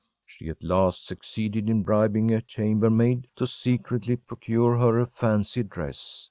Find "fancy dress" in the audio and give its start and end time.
5.05-6.19